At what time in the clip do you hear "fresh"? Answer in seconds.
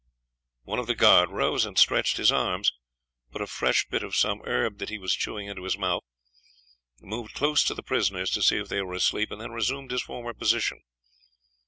3.45-3.87